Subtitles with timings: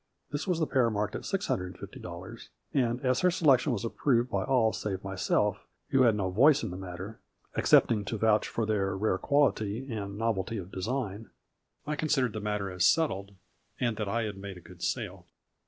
[0.31, 4.73] This was the pair marked at $650, and, as her selection was approved by all
[4.73, 7.19] save myself, who had no voice in the matter,
[7.55, 11.29] excepting to vouch for their rare quality and novelty of design,
[11.85, 13.35] I considered the matter as settled,
[13.79, 15.27] and that I had made a good sale.